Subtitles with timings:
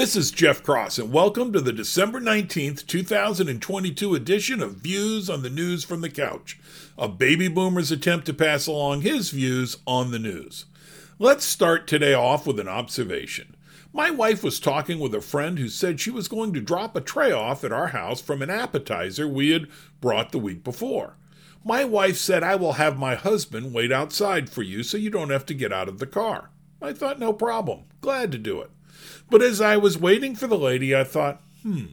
[0.00, 5.42] This is Jeff Cross, and welcome to the December 19th, 2022 edition of Views on
[5.42, 6.58] the News from the Couch,
[6.96, 10.64] a baby boomer's attempt to pass along his views on the news.
[11.18, 13.54] Let's start today off with an observation.
[13.92, 17.02] My wife was talking with a friend who said she was going to drop a
[17.02, 19.68] tray off at our house from an appetizer we had
[20.00, 21.18] brought the week before.
[21.62, 25.28] My wife said, I will have my husband wait outside for you so you don't
[25.28, 26.48] have to get out of the car.
[26.80, 27.82] I thought, no problem.
[28.00, 28.70] Glad to do it.
[29.28, 31.86] But as I was waiting for the lady, I thought, hmm,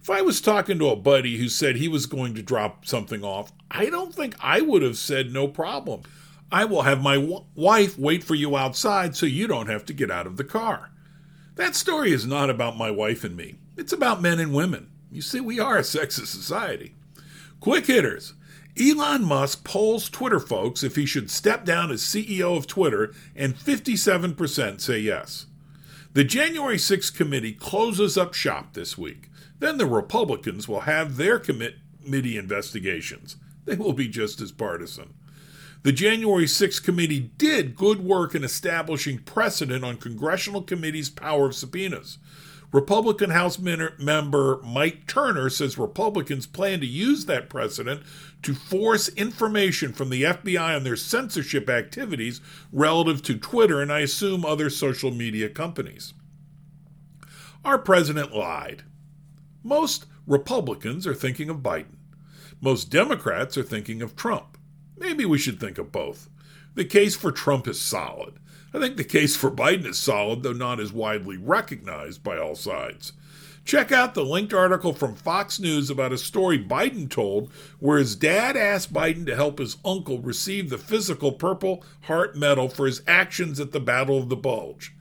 [0.00, 3.24] if I was talking to a buddy who said he was going to drop something
[3.24, 6.02] off, I don't think I would have said no problem.
[6.50, 9.92] I will have my w- wife wait for you outside so you don't have to
[9.92, 10.90] get out of the car.
[11.56, 13.56] That story is not about my wife and me.
[13.76, 14.90] It's about men and women.
[15.10, 16.94] You see, we are a sexist society.
[17.60, 18.34] Quick hitters.
[18.80, 23.56] Elon Musk polls Twitter folks if he should step down as CEO of Twitter, and
[23.56, 25.46] 57% say yes.
[26.18, 29.30] The January 6th committee closes up shop this week.
[29.60, 33.36] Then the Republicans will have their committee investigations.
[33.66, 35.14] They will be just as partisan.
[35.84, 41.54] The January 6th committee did good work in establishing precedent on congressional committees' power of
[41.54, 42.18] subpoenas.
[42.70, 48.02] Republican House member Mike Turner says Republicans plan to use that precedent
[48.42, 54.00] to force information from the FBI on their censorship activities relative to Twitter and I
[54.00, 56.12] assume other social media companies.
[57.64, 58.84] Our president lied.
[59.62, 61.96] Most Republicans are thinking of Biden.
[62.60, 64.58] Most Democrats are thinking of Trump.
[64.98, 66.28] Maybe we should think of both.
[66.74, 68.34] The case for Trump is solid.
[68.72, 72.54] I think the case for Biden is solid, though not as widely recognized by all
[72.54, 73.12] sides.
[73.64, 77.50] Check out the linked article from Fox News about a story Biden told
[77.80, 82.68] where his dad asked Biden to help his uncle receive the physical Purple Heart Medal
[82.68, 84.94] for his actions at the Battle of the Bulge.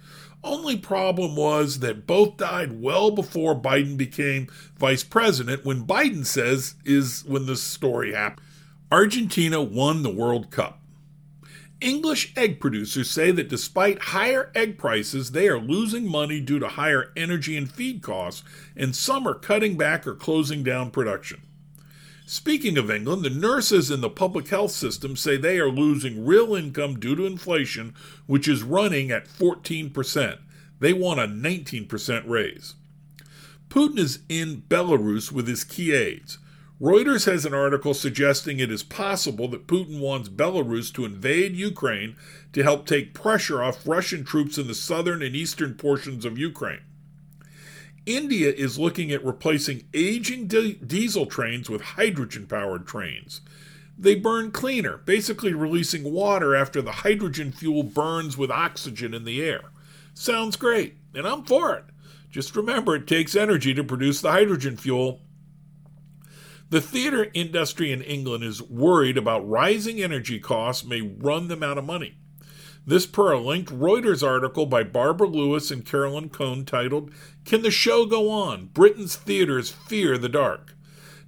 [0.43, 6.75] Only problem was that both died well before Biden became vice president when Biden says
[6.85, 8.45] is when this story happened.
[8.91, 10.79] Argentina won the World Cup.
[11.79, 16.67] English egg producers say that despite higher egg prices, they are losing money due to
[16.69, 18.43] higher energy and feed costs,
[18.75, 21.41] and some are cutting back or closing down production.
[22.25, 26.55] Speaking of England, the nurses in the public health system say they are losing real
[26.55, 27.93] income due to inflation,
[28.25, 30.39] which is running at 14%.
[30.79, 32.75] They want a 19% raise.
[33.69, 36.37] Putin is in Belarus with his key aides.
[36.79, 42.15] Reuters has an article suggesting it is possible that Putin wants Belarus to invade Ukraine
[42.53, 46.81] to help take pressure off Russian troops in the southern and eastern portions of Ukraine.
[48.05, 53.41] India is looking at replacing aging di- diesel trains with hydrogen powered trains.
[53.97, 59.43] They burn cleaner, basically releasing water after the hydrogen fuel burns with oxygen in the
[59.43, 59.71] air.
[60.13, 61.85] Sounds great, and I'm for it.
[62.29, 65.21] Just remember it takes energy to produce the hydrogen fuel,
[66.69, 71.77] the theater industry in England is worried about rising energy costs may run them out
[71.77, 72.17] of money.
[72.85, 77.11] This per a linked Reuters article by Barbara Lewis and Carolyn Cohn titled,
[77.45, 78.67] Can the Show Go On?
[78.67, 80.73] Britain's Theaters Fear the Dark.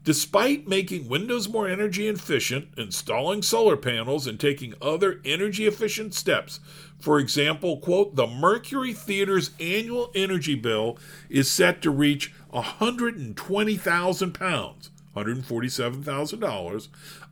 [0.04, 6.62] Despite making windows more energy efficient, installing solar panels, and taking other energy efficient steps,
[6.98, 10.98] for example, quote, the Mercury Theater's annual energy bill
[11.30, 14.90] is set to reach 120,000 pounds
[15.25, 16.88] $147,000,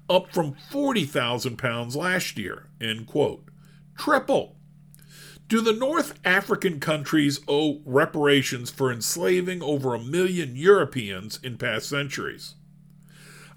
[0.10, 3.50] up from 40,000 pounds last year, end quote.
[3.98, 4.56] Triple.
[5.48, 11.88] Do the North African countries owe reparations for enslaving over a million Europeans in past
[11.88, 12.56] centuries?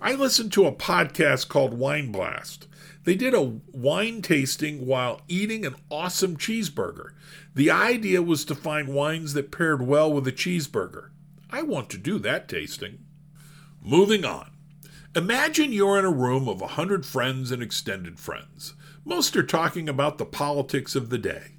[0.00, 2.68] I listened to a podcast called Wine Blast.
[3.04, 7.10] They did a wine tasting while eating an awesome cheeseburger.
[7.54, 11.10] The idea was to find wines that paired well with a cheeseburger.
[11.50, 13.04] I want to do that tasting.
[13.82, 14.50] Moving on.
[15.16, 18.74] Imagine you're in a room of a hundred friends and extended friends.
[19.06, 21.52] Most are talking about the politics of the day.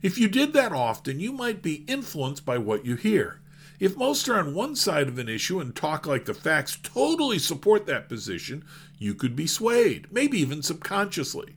[0.00, 3.42] If you did that often, you might be influenced by what you hear.
[3.78, 7.38] If most are on one side of an issue and talk like the facts totally
[7.38, 8.64] support that position,
[8.98, 11.56] you could be swayed, maybe even subconsciously.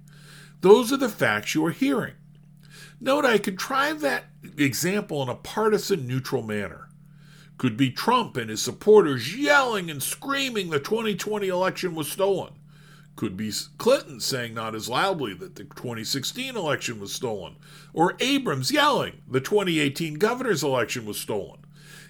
[0.59, 2.15] Those are the facts you are hearing.
[2.99, 4.25] Note I contrive that
[4.57, 6.88] example in a partisan neutral manner.
[7.59, 12.53] Could be Trump and his supporters yelling and screaming the 2020 election was stolen.
[13.17, 17.57] Could be Clinton saying not as loudly that the 2016 election was stolen.
[17.91, 21.59] Or Abrams yelling the 2018 governor's election was stolen.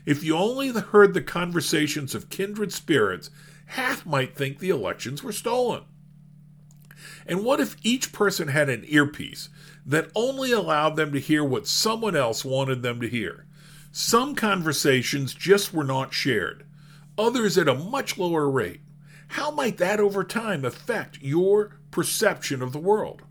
[0.06, 3.32] If you only heard the conversations of kindred spirits,
[3.66, 5.82] half might think the elections were stolen.
[7.26, 9.50] And what if each person had an earpiece
[9.84, 13.48] that only allowed them to hear what someone else wanted them to hear?
[13.92, 16.66] Some conversations just were not shared,
[17.18, 18.82] others at a much lower rate.
[19.30, 23.24] How might that over time affect your perception of the world?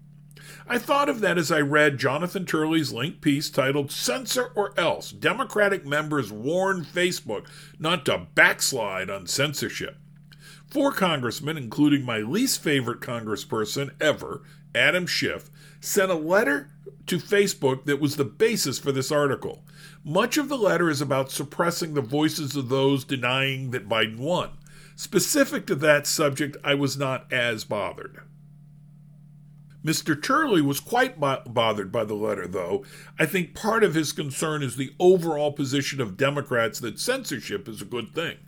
[0.66, 5.12] I thought of that as I read Jonathan Turley's linked piece titled Censor or Else
[5.12, 7.46] Democratic Members Warn Facebook
[7.78, 9.96] Not to Backslide on Censorship.
[10.68, 14.42] Four congressmen, including my least favorite congressperson ever,
[14.74, 16.70] Adam Schiff, sent a letter
[17.06, 19.64] to Facebook that was the basis for this article.
[20.04, 24.50] Much of the letter is about suppressing the voices of those denying that Biden won.
[24.96, 28.20] Specific to that subject, I was not as bothered.
[29.84, 30.20] Mr.
[30.20, 32.84] Turley was quite bo- bothered by the letter, though.
[33.18, 37.80] I think part of his concern is the overall position of Democrats that censorship is
[37.80, 38.38] a good thing.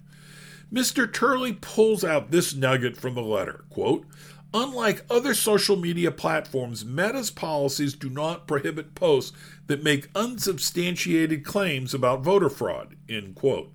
[0.73, 1.13] Mr.
[1.13, 4.07] Turley pulls out this nugget from the letter quote,
[4.53, 9.37] Unlike other social media platforms, Meta's policies do not prohibit posts
[9.69, 12.97] that make unsubstantiated claims about voter fraud.
[13.09, 13.73] End quote.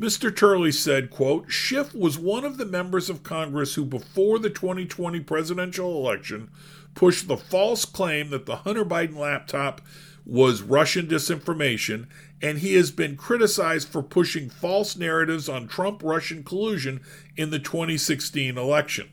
[0.00, 0.34] Mr.
[0.34, 5.20] Turley said, quote, Schiff was one of the members of Congress who, before the 2020
[5.20, 6.50] presidential election,
[6.94, 9.80] pushed the false claim that the Hunter Biden laptop
[10.24, 12.06] was Russian disinformation,
[12.40, 17.00] and he has been criticized for pushing false narratives on Trump Russian collusion
[17.36, 19.08] in the 2016 election.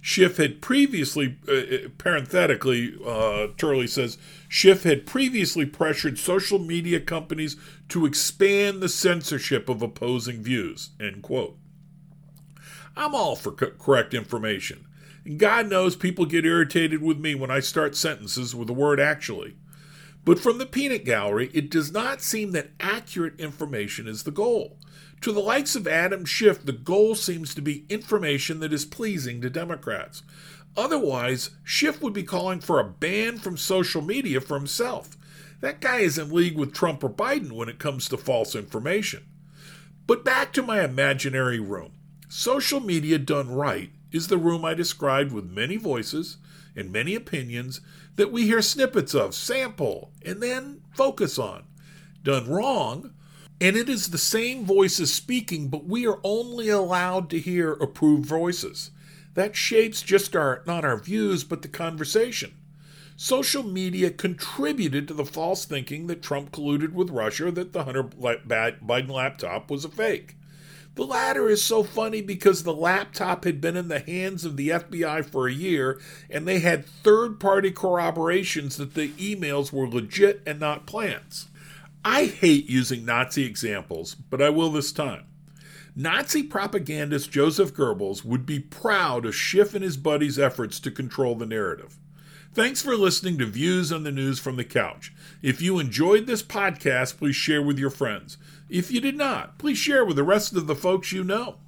[0.00, 4.18] Schiff had previously, uh, uh, parenthetically, uh, Turley says,
[4.48, 7.56] Schiff had previously pressured social media companies
[7.88, 11.56] to expand the censorship of opposing views, end quote.
[12.96, 14.86] I'm all for co- correct information.
[15.24, 18.98] And God knows people get irritated with me when I start sentences with the word
[18.98, 19.56] actually.
[20.28, 24.76] But from the peanut gallery, it does not seem that accurate information is the goal.
[25.22, 29.40] To the likes of Adam Schiff, the goal seems to be information that is pleasing
[29.40, 30.22] to Democrats.
[30.76, 35.16] Otherwise, Schiff would be calling for a ban from social media for himself.
[35.62, 39.24] That guy is in league with Trump or Biden when it comes to false information.
[40.06, 41.92] But back to my imaginary room.
[42.28, 46.38] Social media done right is the room I described with many voices
[46.74, 47.80] and many opinions
[48.16, 51.64] that we hear snippets of, sample, and then focus on.
[52.22, 53.12] Done wrong,
[53.60, 58.26] and it is the same voices speaking, but we are only allowed to hear approved
[58.26, 58.90] voices.
[59.34, 62.54] That shapes just our not our views, but the conversation.
[63.16, 68.04] Social media contributed to the false thinking that Trump colluded with Russia, that the Hunter
[68.04, 70.36] Biden laptop was a fake.
[70.98, 74.70] The latter is so funny because the laptop had been in the hands of the
[74.70, 80.42] FBI for a year, and they had third party corroborations that the emails were legit
[80.44, 81.50] and not plants.
[82.04, 85.26] I hate using Nazi examples, but I will this time.
[85.94, 91.36] Nazi propagandist Joseph Goebbels would be proud of Schiff and his buddies' efforts to control
[91.36, 91.96] the narrative.
[92.58, 95.12] Thanks for listening to Views on the News from the Couch.
[95.42, 98.36] If you enjoyed this podcast, please share with your friends.
[98.68, 101.58] If you did not, please share with the rest of the folks you know.